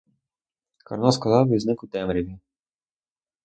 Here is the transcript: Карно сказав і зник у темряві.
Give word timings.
Карно 0.85 1.11
сказав 1.11 1.53
і 1.53 1.59
зник 1.59 1.83
у 1.83 1.87
темряві. 1.87 2.39